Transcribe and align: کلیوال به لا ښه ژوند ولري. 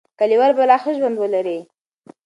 کلیوال 0.19 0.51
به 0.57 0.63
لا 0.69 0.77
ښه 0.81 0.91
ژوند 0.97 1.15
ولري. 1.19 1.59